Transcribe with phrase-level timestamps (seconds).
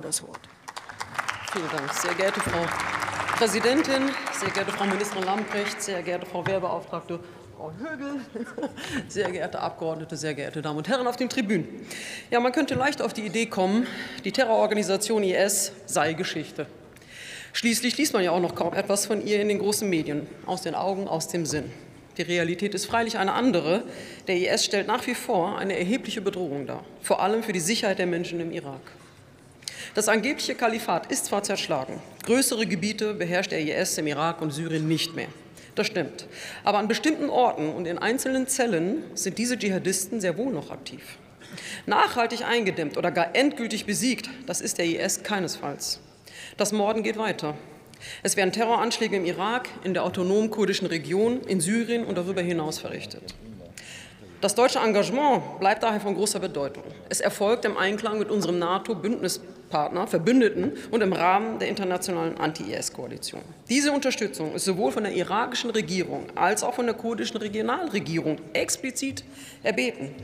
[0.00, 0.40] das Wort.
[1.52, 1.92] Vielen Dank.
[1.92, 2.64] Sehr geehrte Frau
[3.36, 7.18] Präsidentin, sehr geehrte Frau Ministerin Lambrecht, sehr geehrte Frau Wehrbeauftragte
[7.56, 8.20] Frau Högel,
[9.08, 11.66] sehr geehrte Abgeordnete, sehr geehrte Damen und Herren auf den Tribünen.
[12.30, 13.86] Ja, man könnte leicht auf die Idee kommen,
[14.24, 16.66] die Terrororganisation IS sei Geschichte.
[17.52, 20.62] Schließlich liest man ja auch noch kaum etwas von ihr in den großen Medien, aus
[20.62, 21.72] den Augen, aus dem Sinn.
[22.16, 23.84] Die Realität ist freilich eine andere.
[24.28, 27.98] Der IS stellt nach wie vor eine erhebliche Bedrohung dar, vor allem für die Sicherheit
[27.98, 28.80] der Menschen im Irak.
[29.94, 34.86] Das angebliche Kalifat ist zwar zerschlagen, größere Gebiete beherrscht der IS im Irak und Syrien
[34.86, 35.26] nicht mehr.
[35.74, 36.26] Das stimmt.
[36.62, 41.18] Aber an bestimmten Orten und in einzelnen Zellen sind diese Dschihadisten sehr wohl noch aktiv.
[41.86, 45.98] Nachhaltig eingedämmt oder gar endgültig besiegt, das ist der IS keinesfalls.
[46.56, 47.56] Das Morden geht weiter.
[48.22, 52.78] Es werden Terroranschläge im Irak, in der autonomen kurdischen Region, in Syrien und darüber hinaus
[52.78, 53.34] verrichtet.
[54.40, 56.82] Das deutsche Engagement bleibt daher von großer Bedeutung.
[57.10, 63.42] Es erfolgt im Einklang mit unserem NATO-Bündnispartner, Verbündeten und im Rahmen der internationalen Anti-IS-Koalition.
[63.68, 69.24] Diese Unterstützung ist sowohl von der irakischen Regierung als auch von der kurdischen Regionalregierung explizit
[69.62, 70.14] erbeten.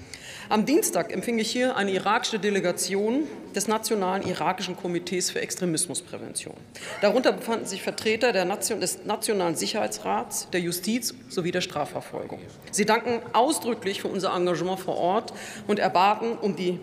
[0.48, 3.24] Am Dienstag empfing ich hier eine irakische Delegation
[3.56, 6.54] des Nationalen Irakischen Komitees für Extremismusprävention.
[7.00, 12.38] Darunter befanden sich Vertreter Nation, des Nationalen Sicherheitsrats, der Justiz sowie der Strafverfolgung.
[12.70, 15.32] Sie danken ausdrücklich für unser Engagement vor Ort
[15.66, 16.78] und erbaten, um die,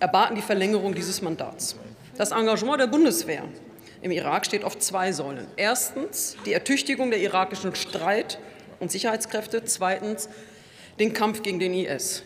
[0.00, 1.76] erbaten die Verlängerung dieses Mandats.
[2.18, 3.44] Das Engagement der Bundeswehr
[4.02, 5.46] im Irak steht auf zwei Säulen.
[5.56, 8.38] Erstens die Ertüchtigung der irakischen Streit-
[8.80, 10.28] und Sicherheitskräfte, zweitens
[11.00, 12.22] den Kampf gegen den IS.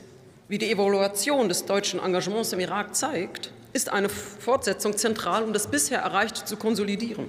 [0.48, 5.66] Wie die Evaluation des deutschen Engagements im Irak zeigt, ist eine Fortsetzung zentral, um das
[5.66, 7.26] bisher Erreichte zu konsolidieren.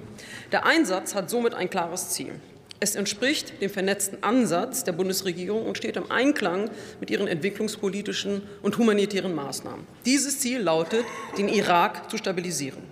[0.51, 2.33] Der Einsatz hat somit ein klares Ziel.
[2.79, 8.77] Es entspricht dem vernetzten Ansatz der Bundesregierung und steht im Einklang mit ihren entwicklungspolitischen und
[8.77, 9.87] humanitären Maßnahmen.
[10.05, 11.05] Dieses Ziel lautet,
[11.37, 12.83] den Irak zu stabilisieren.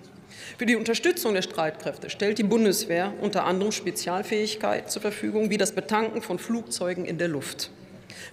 [0.56, 5.72] Für die Unterstützung der Streitkräfte stellt die Bundeswehr unter anderem Spezialfähigkeit zur Verfügung, wie das
[5.72, 7.70] Betanken von Flugzeugen in der Luft.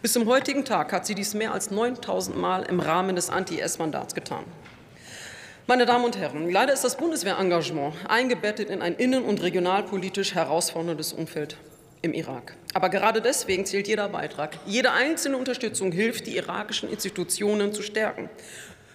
[0.01, 4.16] Bis zum heutigen Tag hat sie dies mehr als 9000 Mal im Rahmen des Anti-IS-Mandats
[4.16, 4.46] getan.
[5.69, 11.13] Meine Damen und Herren, leider ist das Bundeswehrengagement eingebettet in ein innen- und regionalpolitisch herausforderndes
[11.13, 11.57] Umfeld
[12.02, 12.56] im Irak.
[12.74, 14.57] Aber gerade deswegen zählt jeder Beitrag.
[14.66, 18.31] Jede einzelne Unterstützung hilft, die irakischen Institutionen zu stärken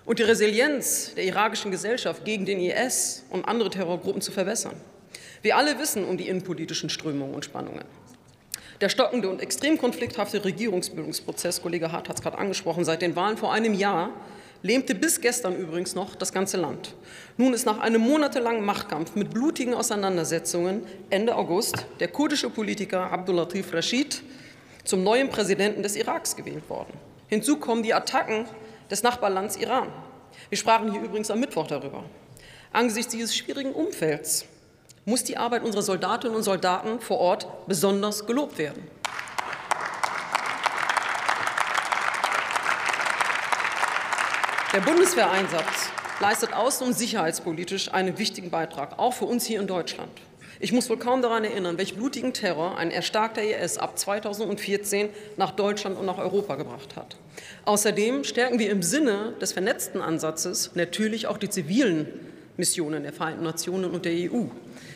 [0.04, 4.74] und die Resilienz der irakischen Gesellschaft gegen den IS und andere Terrorgruppen zu verbessern.
[5.42, 7.84] Wir alle wissen um die innenpolitischen Strömungen und Spannungen.
[8.80, 13.36] Der stockende und extrem konflikthafte Regierungsbildungsprozess, Kollege Hart hat es gerade angesprochen, seit den Wahlen
[13.36, 14.10] vor einem Jahr
[14.64, 16.94] lähmte bis gestern übrigens noch das ganze Land.
[17.36, 23.74] Nun ist nach einem monatelangen Machtkampf mit blutigen Auseinandersetzungen Ende August der kurdische Politiker Abdulatif
[23.74, 24.22] Rashid
[24.82, 26.94] zum neuen Präsidenten des Iraks gewählt worden.
[27.28, 28.46] Hinzu kommen die Attacken
[28.90, 29.88] des Nachbarlands Iran.
[30.48, 32.02] Wir sprachen hier übrigens am Mittwoch darüber.
[32.72, 34.46] Angesichts dieses schwierigen Umfelds
[35.04, 38.82] muss die Arbeit unserer Soldatinnen und Soldaten vor Ort besonders gelobt werden.
[44.74, 50.10] Der Bundeswehreinsatz leistet außen- und sicherheitspolitisch einen wichtigen Beitrag, auch für uns hier in Deutschland.
[50.58, 55.52] Ich muss wohl kaum daran erinnern, welch blutigen Terror ein erstarkter IS ab 2014 nach
[55.52, 57.14] Deutschland und nach Europa gebracht hat.
[57.66, 62.08] Außerdem stärken wir im Sinne des vernetzten Ansatzes natürlich auch die zivilen
[62.56, 64.46] Missionen der Vereinten Nationen und der EU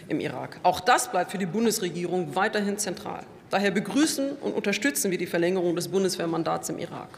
[0.08, 0.58] im Irak.
[0.64, 3.22] Auch das bleibt für die Bundesregierung weiterhin zentral.
[3.48, 7.10] Daher begrüßen und unterstützen wir die Verlängerung des Bundeswehrmandats im Irak.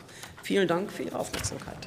[0.42, 1.78] Vielen Dank für Ihre Aufmerksamkeit.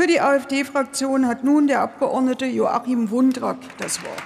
[0.00, 4.16] Für die AfD-Fraktion hat nun der Abgeordnete Joachim Wundrak das Wort.